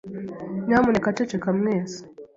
Nyamuneka 0.67 1.15
ceceka, 1.17 1.49
mwese. 1.59 1.99